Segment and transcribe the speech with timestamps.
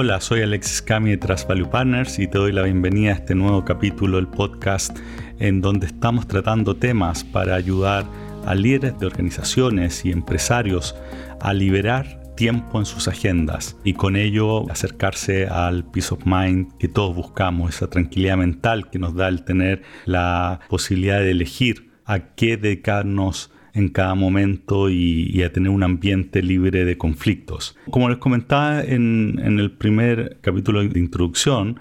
[0.00, 3.34] Hola, soy Alexis Cami de Trust Value Partners y te doy la bienvenida a este
[3.34, 4.96] nuevo capítulo del podcast
[5.40, 8.06] en donde estamos tratando temas para ayudar
[8.46, 10.94] a líderes de organizaciones y empresarios
[11.40, 16.86] a liberar tiempo en sus agendas y con ello acercarse al peace of mind que
[16.86, 22.20] todos buscamos, esa tranquilidad mental que nos da el tener la posibilidad de elegir a
[22.36, 27.76] qué dedicarnos en cada momento y, a tener un ambiente libre de conflictos.
[27.90, 31.78] Como les comentaba en, en el primer capítulo de introducción,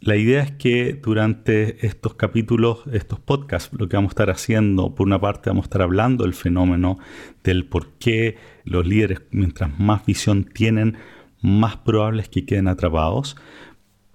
[0.00, 4.94] la idea es que durante estos capítulos, estos podcasts, lo que vamos a estar haciendo,
[4.94, 6.98] por una parte vamos a estar hablando del fenómeno,
[7.44, 10.96] del por qué los líderes, mientras más visión tienen,
[11.40, 13.36] más probables que queden atrapados,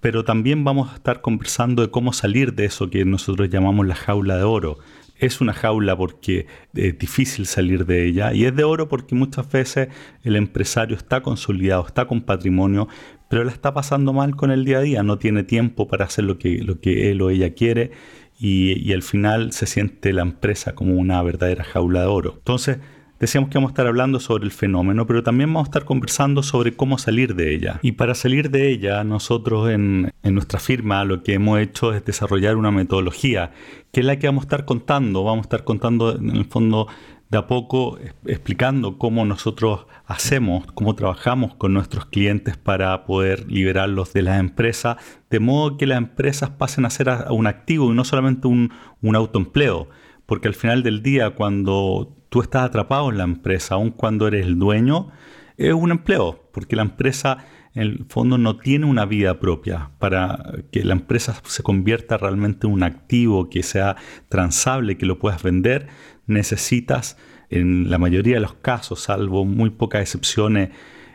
[0.00, 3.94] pero también vamos a estar conversando de cómo salir de eso que nosotros llamamos la
[3.94, 4.78] jaula de oro,
[5.18, 9.50] es una jaula porque es difícil salir de ella y es de oro porque muchas
[9.50, 9.88] veces
[10.22, 12.88] el empresario está consolidado, está con patrimonio,
[13.28, 16.24] pero la está pasando mal con el día a día, no tiene tiempo para hacer
[16.24, 17.90] lo que, él o ella quiere
[18.38, 22.34] y, y al final se siente la empresa como una verdadera jaula de oro.
[22.38, 22.78] Entonces,
[23.18, 26.44] Decíamos que vamos a estar hablando sobre el fenómeno, pero también vamos a estar conversando
[26.44, 27.80] sobre cómo salir de ella.
[27.82, 32.54] Y para salir de ella, nosotros en, nuestra firma lo que hemos hecho es desarrollar
[32.54, 33.50] una metodología,
[33.90, 35.24] que es la que vamos a estar contando.
[35.24, 36.86] Vamos a estar contando en el fondo
[37.28, 44.12] de a poco explicando cómo nosotros hacemos, cómo trabajamos con nuestros clientes para poder liberarlos
[44.12, 44.96] de las empresas,
[45.28, 49.16] de modo que las empresas pasen a ser un activo y no solamente un, un
[49.16, 49.88] autoempleo.
[50.24, 54.46] Porque al final del día, cuando tú estás atrapado en la empresa, aun cuando eres
[54.46, 55.10] el dueño,
[55.56, 57.38] es un empleo, porque la empresa
[57.74, 59.90] en el fondo no tiene una vida propia.
[59.98, 63.96] Para que la empresa se convierta realmente en un activo que sea
[64.28, 65.88] transable, que lo puedas vender,
[66.26, 67.16] necesitas,
[67.50, 70.70] en la mayoría de los casos, salvo muy pocas excepciones,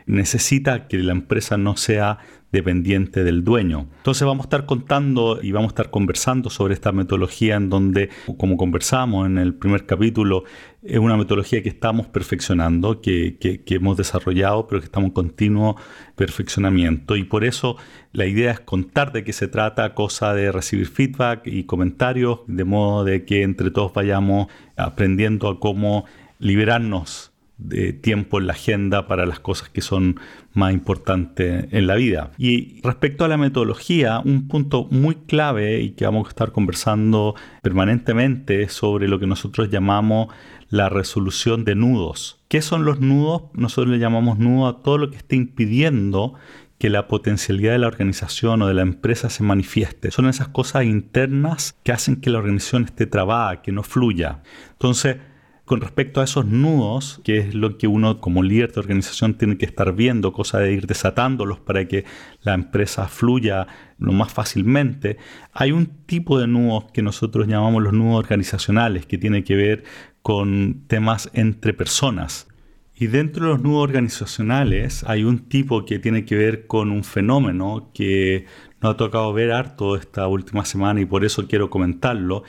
[0.06, 2.18] necesita que la empresa no sea
[2.54, 3.88] dependiente del dueño.
[3.98, 8.10] Entonces vamos a estar contando y vamos a estar conversando sobre esta metodología en donde,
[8.38, 10.44] como conversamos en el primer capítulo,
[10.82, 15.76] es una metodología que estamos perfeccionando, que, hemos desarrollado, pero que estamos en continuo
[16.14, 17.16] perfeccionamiento.
[17.16, 17.76] Y por eso
[18.12, 22.64] la idea es contar de qué se trata, cosa de recibir feedback y comentarios, de
[22.64, 26.04] modo de que entre todos vayamos aprendiendo a cómo
[26.38, 30.18] liberarnos de tiempo en la agenda para las cosas que son
[30.52, 32.32] más importantes en la vida.
[32.36, 37.34] Y respecto a la metodología, un punto muy clave y que vamos a estar conversando
[37.62, 40.28] permanentemente sobre lo que nosotros llamamos
[40.68, 42.40] la resolución de nudos.
[42.48, 43.42] ¿Qué son los nudos?
[43.54, 46.34] Nosotros le llamamos nudo a todo lo que esté impidiendo
[46.78, 50.10] que la potencialidad de la organización o de la empresa se manifieste.
[50.10, 54.42] Son esas cosas internas que hacen que la organización esté trabada, que no fluya.
[54.72, 55.16] Entonces,
[55.64, 59.56] con respecto a esos nudos, que es lo que uno como líder de organización tiene
[59.56, 62.04] que estar viendo, cosa de ir desatándolos para que
[62.42, 63.66] la empresa fluya
[63.98, 65.16] lo más fácilmente,
[65.52, 69.84] hay un tipo de nudos que nosotros llamamos los nudos organizacionales, que tiene que ver
[70.20, 72.48] con temas entre personas.
[72.96, 77.02] Y dentro de los nudos organizacionales hay un tipo que tiene que ver con un
[77.02, 78.46] fenómeno que
[78.80, 82.44] nos ha tocado ver harto esta última semana y por eso quiero comentarlo,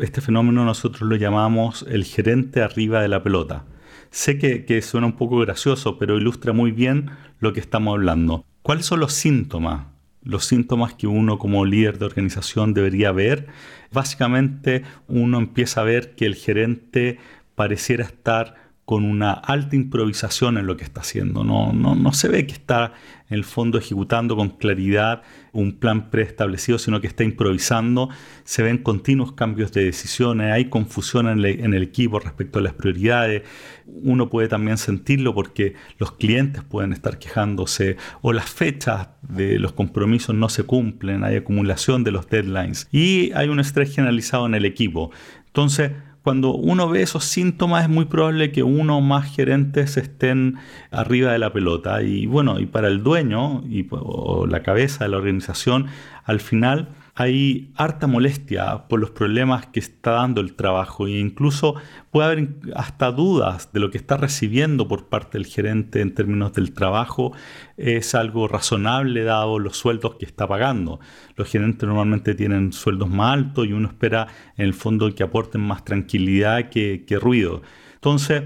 [0.00, 3.64] este fenómeno nosotros lo llamamos el gerente arriba de la pelota.
[4.10, 8.44] Sé que, suena un poco gracioso, pero ilustra muy bien lo que estamos hablando.
[8.62, 9.86] ¿Cuáles son los síntomas?
[10.22, 13.46] Los síntomas que uno como líder de organización debería ver.
[13.92, 17.18] Básicamente uno empieza a ver que el gerente
[17.54, 21.44] pareciera estar con una alta improvisación en lo que está haciendo.
[21.44, 22.92] No, no, no se ve que está
[23.28, 28.08] en el fondo ejecutando con claridad un plan preestablecido, sino que está improvisando.
[28.42, 32.72] Se ven continuos cambios de decisiones, hay confusión en, en el equipo respecto a las
[32.72, 33.44] prioridades.
[33.86, 39.72] Uno puede también sentirlo porque los clientes pueden estar quejándose o las fechas de los
[39.72, 44.56] compromisos no se cumplen, hay acumulación de los deadlines y hay un estrés generalizado en
[44.56, 45.12] el equipo.
[45.46, 50.56] Entonces, cuando uno ve esos síntomas es muy probable que uno o más gerentes estén
[50.90, 52.02] arriba de la pelota.
[52.02, 55.86] Y bueno, y para el dueño y, o la cabeza de la organización,
[56.24, 56.88] al final
[57.20, 61.74] hay harta molestia por los problemas que está dando el trabajo e incluso
[62.10, 66.54] puede haber hasta dudas de lo que está recibiendo por parte del gerente en términos
[66.54, 67.34] del trabajo
[67.76, 70.98] es algo razonable dado los sueldos que está pagando.
[71.36, 74.26] Los gerentes normalmente tienen sueldos más altos y uno espera
[74.56, 77.60] en el fondo que aporten más tranquilidad que, ruido.
[77.96, 78.44] Entonces,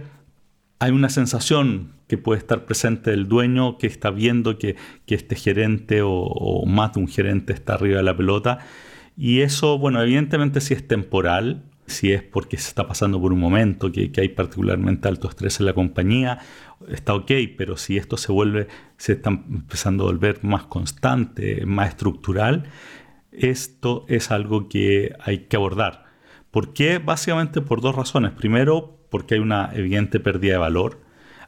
[0.84, 4.76] hay una sensación que puede estar presente del dueño que está viendo que,
[5.06, 8.58] este gerente o, más de un gerente está arriba de la pelota.
[9.16, 13.40] Y eso, bueno, evidentemente si es temporal, si es porque se está pasando por un
[13.40, 16.40] momento que, hay particularmente alto estrés en la compañía,
[16.86, 21.88] está ok, pero si esto se vuelve, se está empezando a volver más constante, más
[21.88, 22.64] estructural,
[23.32, 26.04] esto es algo que hay que abordar.
[26.50, 26.98] ¿Por qué?
[26.98, 28.32] Básicamente por dos razones.
[28.32, 30.98] Primero, porque hay una evidente pérdida de valor,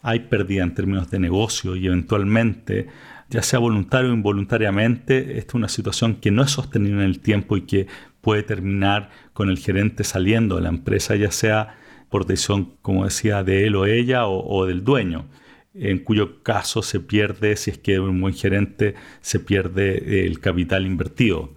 [0.01, 2.87] hay pérdida en términos de negocio y eventualmente
[3.29, 7.19] ya sea voluntario o involuntariamente, esta es una situación que no es sostenible en el
[7.19, 7.89] tiempo y que
[8.21, 11.77] puede terminar con el gerente saliendo de la empresa, ya sea
[12.09, 15.27] por decisión, como decía, de él o ella o, del dueño,
[15.75, 20.39] en cuyo caso se pierde, si es que es un buen gerente, se pierde el
[20.39, 21.56] capital invertido.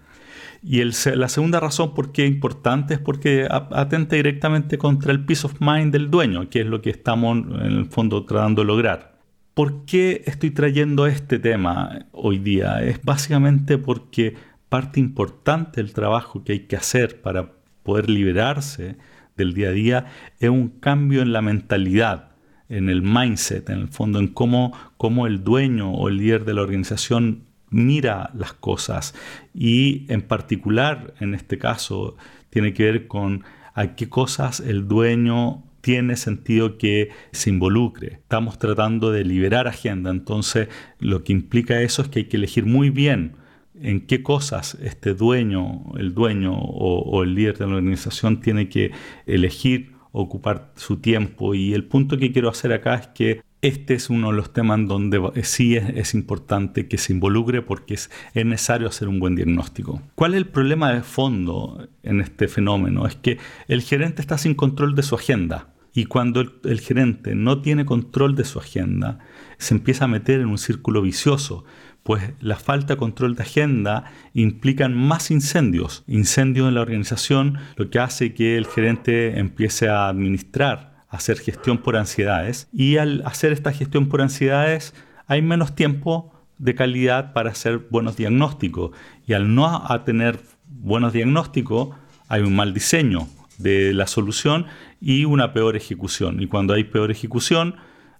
[0.62, 5.48] Y la segunda razón por qué es importante es porque atenta directamente contra el peace
[5.48, 9.20] of mind del dueño, que es lo que estamos en el fondo tratando de lograr.
[9.54, 12.84] ¿Por qué estoy trayendo este tema hoy día?
[12.84, 14.36] Es básicamente porque
[14.68, 17.52] parte importante del trabajo que hay que hacer para
[17.84, 18.98] poder liberarse
[19.36, 20.06] del día a día
[20.40, 22.32] es un cambio en la mentalidad,
[22.68, 26.54] en el mindset, en el fondo, en cómo, cómo el dueño o el líder de
[26.54, 29.14] la organización mira las cosas
[29.54, 32.18] y en particular en este caso
[32.50, 33.44] tiene que ver con
[33.74, 38.14] a qué cosas el dueño tiene sentido que se involucre.
[38.16, 40.68] Estamos tratando de liberar agenda, entonces
[41.00, 43.36] lo que implica eso es que hay que elegir muy bien
[43.82, 48.92] en qué cosas este dueño, el dueño o, el líder de la organización tiene que
[49.26, 51.56] elegir ocupar su tiempo.
[51.56, 54.80] Y el punto que quiero hacer acá es que este es uno de los temas
[54.88, 60.02] donde sí es, importante que se involucre porque es, necesario hacer un buen diagnóstico.
[60.16, 63.06] ¿Cuál es el problema de fondo en este fenómeno?
[63.06, 65.74] Es que el gerente está sin control de su agenda.
[65.94, 69.20] Y cuando el gerente no tiene control de su agenda,
[69.58, 71.66] se empieza a meter en un círculo vicioso
[72.04, 76.04] pues la falta de control de agenda implican más incendios.
[76.08, 81.80] Incendios en la organización, lo que hace que el gerente empiece a administrar, hacer gestión
[81.80, 82.68] por ansiedades.
[82.74, 84.94] Y al hacer esta gestión por ansiedades,
[85.28, 88.92] hay menos tiempo de calidad para hacer buenos diagnósticos.
[89.28, 91.90] Y al no tener buenos diagnósticos,
[92.28, 93.28] hay un mal diseño
[93.58, 94.68] de la solución
[95.02, 96.42] y una peor ejecución.
[96.42, 97.76] Y cuando hay peor ejecución,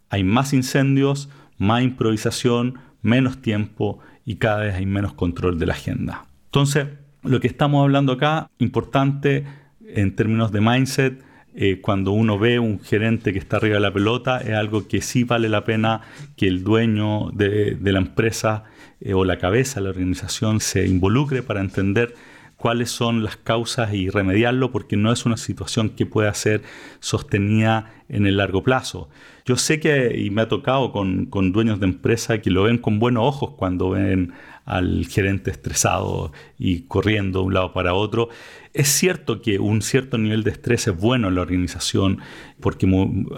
[0.10, 5.74] hay más incendios, más improvisación, menos tiempo y cada vez hay menos control de la
[5.74, 6.26] agenda.
[6.46, 6.88] Entonces,
[7.24, 9.46] lo que estamos hablando acá, importante
[9.86, 11.24] en términos de mindset,
[11.62, 15.02] eh, cuando uno ve un gerente que está arriba de la pelota, es algo que
[15.02, 16.00] sí vale la pena
[16.38, 18.64] que el dueño de, la empresa
[19.02, 22.16] eh, o la cabeza de la organización se involucre para entender
[22.56, 26.62] cuáles son las causas y remediarlo, porque no es una situación que pueda ser
[27.02, 29.10] sostenida en el largo plazo.
[29.44, 32.78] Yo sé que, y me ha tocado con, con dueños de empresa que lo ven
[32.78, 34.32] con buenos ojos cuando ven
[34.70, 38.30] al gerente estresado y corriendo de un lado para otro.
[38.74, 42.20] Es cierto que un cierto nivel de estrés es bueno en la organización
[42.62, 42.88] porque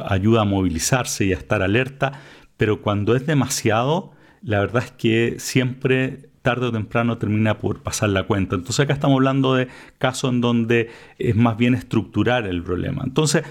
[0.07, 2.21] ayuda a movilizarse y a estar alerta,
[2.57, 4.11] pero cuando es demasiado,
[4.43, 8.55] la verdad es que siempre tarde o temprano termina por pasar la cuenta.
[8.55, 9.67] Entonces acá estamos hablando de
[9.99, 13.03] casos en donde es más bien estructurar el problema.
[13.05, 13.43] Entonces,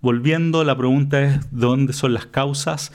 [0.00, 2.92] volviendo, la pregunta es dónde son las causas.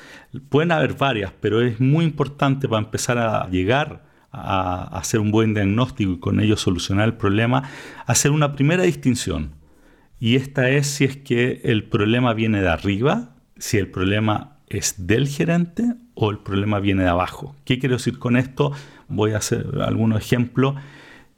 [0.49, 5.53] Pueden haber varias, pero es muy importante para empezar a llegar a hacer un buen
[5.53, 7.69] diagnóstico y con ello solucionar el problema,
[8.05, 9.51] hacer una primera distinción.
[10.19, 15.07] Y esta es si es que el problema viene de arriba, si el problema es
[15.07, 17.55] del gerente o el problema viene de abajo.
[17.65, 18.71] ¿Qué quiero decir con esto?
[19.07, 20.75] Voy a hacer algunos ejemplos.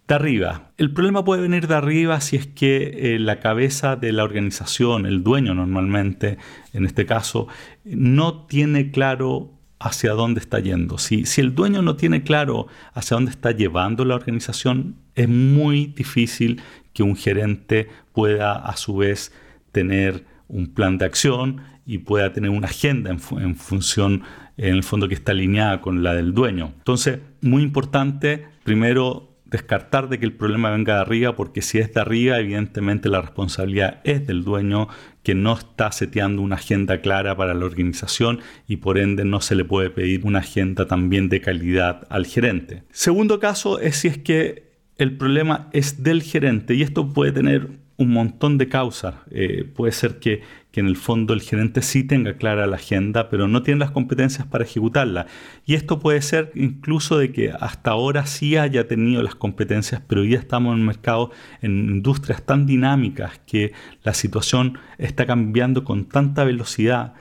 [0.06, 0.72] De arriba.
[0.78, 5.06] El problema puede venir de arriba si es que eh, la cabeza de la organización,
[5.06, 6.38] el dueño normalmente,
[6.74, 7.48] en este caso,
[7.86, 9.53] no tiene claro
[9.84, 10.98] hacia dónde está yendo.
[10.98, 16.62] Si, el dueño no tiene claro hacia dónde está llevando la organización, es muy difícil
[16.94, 19.34] que un gerente pueda a su vez
[19.74, 23.20] tener un plan de acción y pueda tener una agenda en,
[23.56, 24.24] función,
[24.56, 26.72] en el fondo, que está alineada con la del dueño.
[26.78, 31.94] Entonces, muy importante, primero, descartar de que el problema venga de arriba, porque si es
[31.94, 34.88] de arriba, evidentemente la responsabilidad es del dueño
[35.22, 39.54] que no está seteando una agenda clara para la organización y por ende no se
[39.54, 42.82] le puede pedir una agenda también de calidad al gerente.
[42.92, 47.70] Segundo caso es si es que el problema es del gerente y esto puede tener
[47.98, 49.16] un montón de causas.
[49.30, 50.42] Eh, puede ser que,
[50.74, 53.92] que, en el fondo el gerente sí tenga clara la agenda, pero no tiene las
[53.92, 55.28] competencias para ejecutarla.
[55.66, 60.22] Y esto puede ser incluso de que hasta ahora sí haya tenido las competencias, pero
[60.22, 66.06] hoy estamos en un mercado, en industrias tan dinámicas, que la situación está cambiando con
[66.06, 67.14] tanta velocidad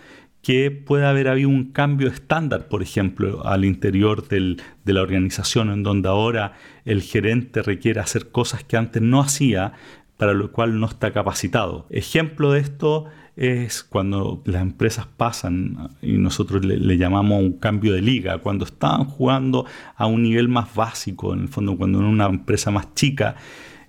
[0.42, 5.70] que puede haber habido un cambio estándar, por ejemplo, al interior del, de la organización,
[5.70, 6.54] en donde ahora
[6.84, 9.74] el gerente requiere hacer cosas que antes no hacía,
[10.22, 11.84] para lo cual no está capacitado.
[11.90, 18.02] Ejemplo de esto es cuando las empresas pasan, y nosotros le, llamamos un cambio de
[18.02, 22.26] liga, cuando estaban jugando a un nivel más básico, en el fondo cuando en una
[22.26, 23.34] empresa más chica,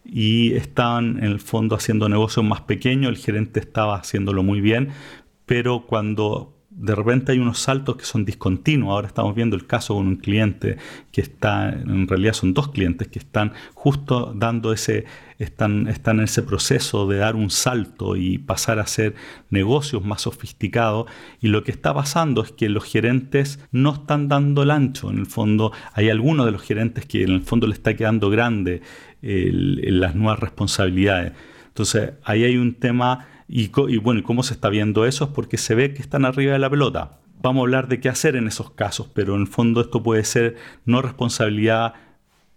[0.04, 4.90] y estaban en el fondo haciendo negocios más pequeños, el gerente estaba haciéndolo muy bien,
[5.46, 8.92] pero cuando de repente hay unos saltos que son discontinuos.
[8.92, 10.78] Ahora estamos viendo el caso con un cliente
[11.12, 15.06] que está, en realidad son dos clientes que están justo dando ese,
[15.40, 19.16] están, están en ese proceso de dar un salto y pasar a hacer
[19.50, 21.10] negocios más sofisticados.
[21.40, 25.10] Y lo que está pasando es que los gerentes no están dando el ancho.
[25.10, 28.30] En el fondo, hay algunos de los gerentes que en el fondo le está quedando
[28.30, 28.82] grande
[29.22, 31.34] las nuevas responsabilidades.
[31.68, 35.26] Entonces, ahí hay un tema y, bueno, cómo se está viendo eso?
[35.26, 37.20] Es porque se ve que están arriba de la pelota.
[37.44, 40.24] Vamos a hablar de qué hacer en esos casos, pero en el fondo esto puede
[40.24, 40.56] ser
[40.86, 41.94] no responsabilidad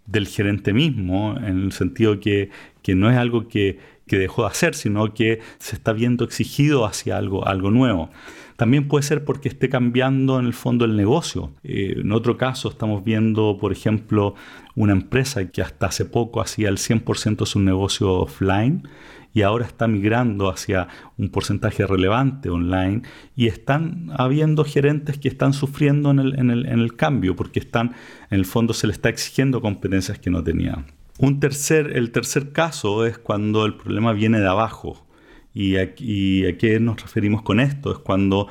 [0.07, 2.49] del gerente mismo, en el sentido que,
[2.81, 3.77] que no es algo que,
[4.07, 8.09] que, dejó de hacer, sino que se está viendo exigido hacia algo, algo nuevo.
[8.57, 11.51] También puede ser porque esté cambiando en el fondo el negocio.
[11.63, 14.33] Eh, en otro caso estamos viendo, por ejemplo,
[14.75, 18.87] una empresa que hasta hace poco hacía el 100% de su negocio offline
[19.31, 20.87] y ahora está migrando hacia
[21.17, 23.03] un porcentaje relevante online
[23.35, 27.59] y están habiendo gerentes que están sufriendo en el, en el, en el cambio porque
[27.59, 27.93] están,
[28.31, 30.96] en el fondo se les está exigiendo competencias que no tenían.
[31.19, 35.05] Un tercer, el tercer caso es cuando el problema viene de abajo.
[35.53, 37.91] ¿Y a, qué nos referimos con esto?
[37.91, 38.47] Es cuando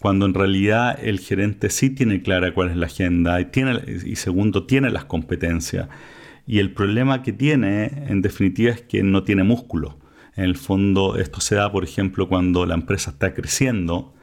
[0.00, 4.16] cuando en realidad el gerente sí tiene clara cuál es la agenda y, tiene, y
[4.16, 5.88] segundo, tiene las competencias.
[6.46, 9.98] Y el problema que tiene, en definitiva, es que no tiene músculo.
[10.36, 14.14] En el fondo, esto se da, por ejemplo, cuando la empresa está creciendo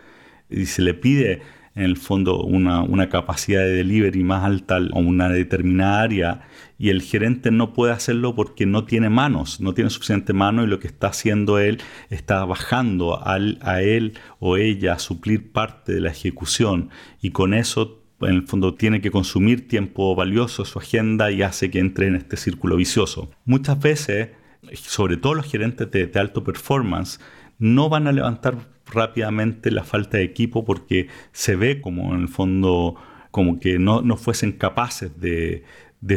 [0.50, 1.42] y se le pide,
[1.76, 7.02] en el fondo, una, capacidad de delivery más alta a una determinada área y el
[7.02, 10.88] gerente no puede hacerlo porque no tiene manos, no tiene suficiente mano y lo que
[10.88, 11.80] está haciendo él
[12.10, 16.90] está bajando a él o ella a suplir parte de la ejecución
[17.22, 21.70] y con eso en el fondo tiene que consumir tiempo valioso su agenda y hace
[21.70, 23.30] que entre en este círculo vicioso.
[23.44, 24.30] Muchas veces
[24.74, 27.20] sobre todo los gerentes de, alto performance,
[27.58, 32.28] no van a levantar rápidamente la falta de equipo porque se ve como en el
[32.28, 32.96] fondo
[33.32, 35.64] como que no, fuesen capaces de,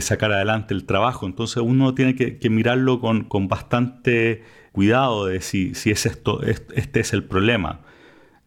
[0.00, 1.26] sacar adelante el trabajo.
[1.26, 7.12] Entonces uno tiene que, mirarlo con, bastante cuidado de si, si es esto, este es
[7.12, 7.80] el problema.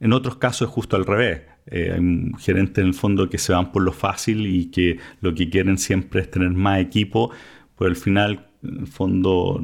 [0.00, 1.42] En otros casos es justo al revés.
[1.66, 5.34] Eh, hay gerentes en el fondo que se van por lo fácil y que lo
[5.34, 7.30] que quieren siempre es tener más equipo,
[7.78, 9.60] pero al final en el fondo,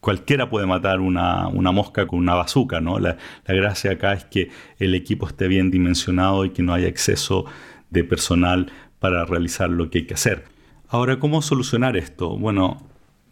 [0.00, 2.98] cualquiera puede matar una, mosca con una bazuca, ¿no?
[2.98, 3.16] La,
[3.46, 7.44] gracia acá es que el equipo esté bien dimensionado y que no haya exceso
[7.90, 10.44] de personal para realizar lo que hay que hacer.
[10.88, 12.36] Ahora, ¿cómo solucionar esto?
[12.36, 12.82] Bueno,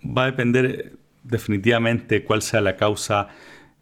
[0.04, 3.28] va a depender definitivamente cuál sea la causa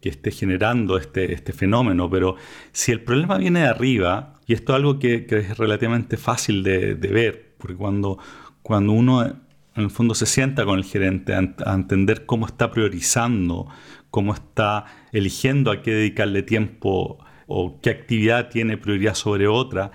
[0.01, 2.35] que esté generando este, este fenómeno, pero
[2.71, 6.95] si el problema viene de arriba, y esto es algo que, es relativamente fácil de,
[6.95, 8.17] de ver, porque cuando,
[8.63, 9.46] cuando uno
[9.77, 13.67] en el fondo se sienta con el gerente a, entender cómo está priorizando,
[14.09, 19.91] cómo está eligiendo a qué dedicarle tiempo o qué actividad tiene prioridad sobre otra.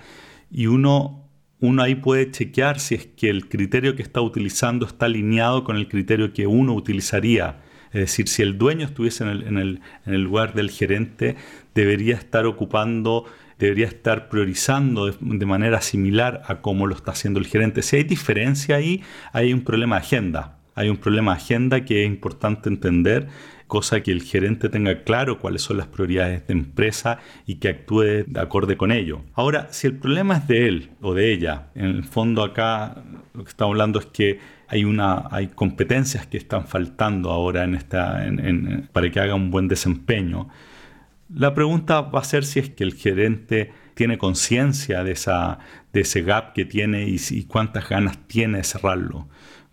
[0.53, 1.29] Y uno,
[1.81, 5.89] ahí puede chequear si es que el criterio que está utilizando está alineado con el
[5.89, 7.61] criterio que uno utilizaría.
[7.93, 11.35] Es decir, si el dueño estuviese en el lugar del gerente,
[11.75, 13.27] debería estar ocupando
[13.67, 17.83] debería estar priorizando de, manera similar a cómo lo está haciendo el gerente.
[17.83, 19.03] Si hay diferencia ahí,
[19.33, 20.59] hay un problema de agenda.
[20.75, 23.29] Hay un problema de agenda que es importante entender,
[23.67, 28.25] cosa que el gerente tenga claro cuáles son las prioridades de empresa y que actúe
[28.27, 29.23] de acorde con ello.
[29.35, 33.03] Ahora, si el problema es de él o de ella, en el fondo acá
[33.35, 34.39] lo que estamos hablando es que
[34.69, 38.25] hay, una, hay competencias que están faltando ahora en esta,
[38.93, 40.49] para que haga un buen desempeño.
[41.35, 45.19] La pregunta va a ser si es que el gerente tiene conciencia de,
[45.93, 49.29] de ese gap que tiene y, cuántas ganas tiene de cerrarlo.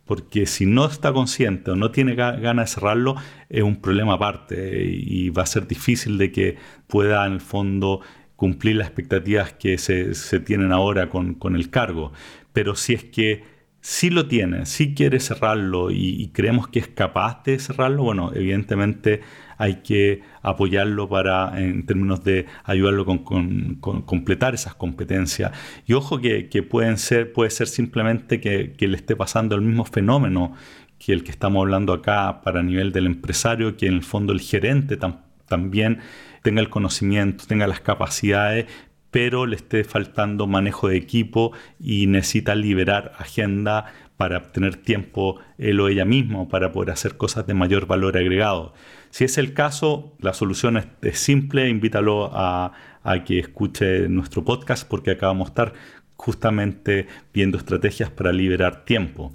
[0.06, 3.16] Porque si no está consciente o no tiene ganas de cerrarlo,
[3.50, 8.02] es un problema aparte y va a ser difícil de que pueda en el fondo
[8.36, 12.12] cumplir las expectativas que se, tienen ahora con, con el cargo.
[12.54, 13.44] Pero si es que
[13.90, 19.22] si lo tiene, si quiere cerrarlo y, creemos que es capaz de cerrarlo, bueno, evidentemente
[19.58, 25.54] hay que apoyarlo para, en términos de ayudarlo con, completar esas competencias.
[25.88, 30.54] Y ojo que, pueden ser, puede ser simplemente que, le esté pasando el mismo fenómeno
[31.00, 34.40] que el que estamos hablando acá para nivel del empresario, que en el fondo el
[34.40, 35.00] gerente
[35.48, 35.98] también
[36.44, 38.68] tenga el conocimiento, tenga las capacidades,
[39.12, 43.86] pero le esté faltando manejo de equipo y necesita liberar agenda
[44.18, 48.74] para obtener tiempo él o ella mismo, para poder hacer cosas de mayor valor agregado.
[49.12, 52.74] Si es el caso, la solución es, simple, invítalo a,
[53.04, 55.74] a que escuche nuestro podcast porque acá vamos a estar
[56.18, 59.32] justamente viendo estrategias para liberar tiempo.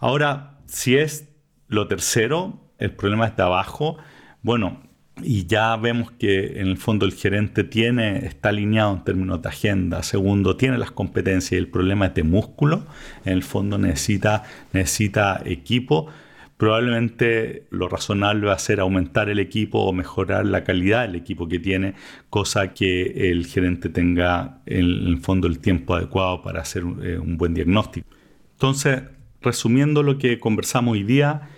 [0.00, 1.28] Ahora, si es
[1.68, 3.98] lo tercero, el problema es de abajo,
[4.42, 4.82] bueno,
[5.22, 9.48] y ya vemos que en el fondo el gerente tiene, está alineado en términos de
[9.48, 10.02] agenda.
[10.02, 12.84] Segundo, tiene las competencias y el problema es de músculo.
[13.24, 14.42] En el fondo necesita,
[14.72, 16.08] necesita equipo.
[16.56, 21.48] Probablemente lo razonable va a ser aumentar el equipo o mejorar la calidad del equipo
[21.48, 21.94] que tiene,
[22.30, 27.36] cosa que el gerente tenga en el fondo el tiempo adecuado para hacer eh, un
[27.36, 28.08] buen diagnóstico.
[28.52, 29.02] Entonces,
[29.42, 31.50] resumiendo lo que conversamos hoy día,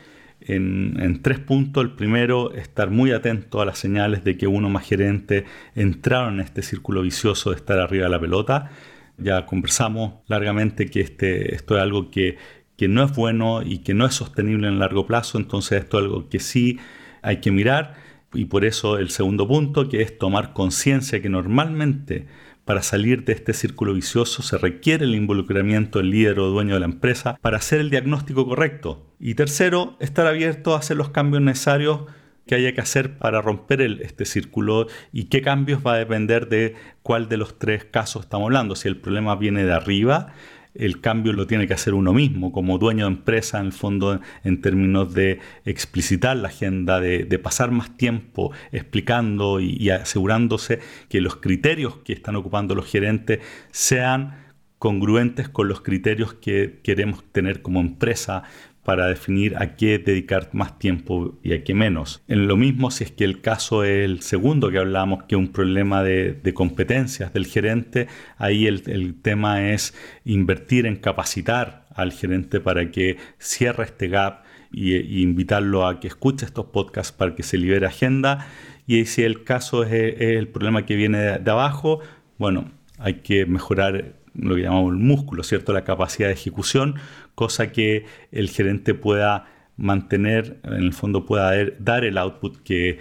[0.47, 1.85] en, tres puntos.
[1.85, 6.41] El primero, estar muy atento a las señales de que uno más gerente entraron en
[6.41, 8.71] este círculo vicioso de estar arriba de la pelota.
[9.19, 12.37] Ya conversamos largamente que este, esto es algo que,
[12.77, 16.05] que no es bueno y que no es sostenible en largo plazo, entonces esto es
[16.05, 16.79] algo que sí
[17.23, 17.95] hay que mirar
[18.35, 22.27] y por eso el segundo punto que es tomar conciencia que normalmente
[22.67, 26.81] para salir de este círculo vicioso se requiere el involucramiento del líder o dueño de
[26.81, 29.07] la empresa para hacer el diagnóstico correcto.
[29.21, 32.01] Y tercero, estar abierto a hacer los cambios necesarios
[32.45, 36.75] que haya que hacer para romper este círculo y qué cambios va a depender de
[37.03, 38.75] cuál de los tres casos estamos hablando.
[38.75, 40.35] Si el problema viene de arriba,
[40.79, 44.21] el cambio lo tiene que hacer uno mismo, como dueño de empresa, en el fondo,
[44.45, 51.37] en términos de explicitar la agenda, de, pasar más tiempo explicando y, asegurándose que los
[51.37, 53.41] criterios que están ocupando los gerentes
[53.71, 54.47] sean
[54.79, 58.43] congruentes con los criterios que queremos tener como empresa
[58.87, 62.23] para definir a qué dedicar más tiempo y a qué menos.
[62.29, 65.41] En lo mismo si es que el caso es el segundo que hablamos, que es
[65.41, 68.07] un problema de, competencias del gerente,
[68.39, 69.93] ahí el, tema es
[70.25, 76.47] invertir en capacitar al gerente para que cierre este gap y, invitarlo a que escuche
[76.47, 78.47] estos podcasts para que se libere agenda.
[78.87, 81.99] Y si el caso es, el problema que viene de abajo,
[82.39, 85.73] bueno, hay que mejorar lo que llamamos el músculo, ¿cierto?
[85.73, 86.97] La capacidad de ejecución,
[87.35, 89.47] cosa que el gerente pueda
[89.77, 92.99] mantener, en el fondo pueda dar el output que,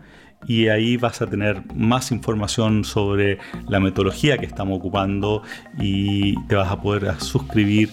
[0.47, 5.43] y ahí vas a tener más información sobre la metodología que estamos ocupando
[5.79, 7.89] y te vas a poder suscribir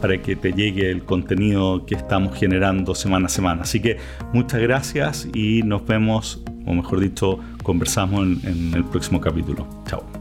[0.00, 3.62] para que te llegue el contenido que estamos generando semana a semana.
[3.62, 3.98] Así que
[4.32, 9.68] muchas gracias y nos vemos, o mejor dicho, conversamos en, el próximo capítulo.
[9.86, 10.19] Chao.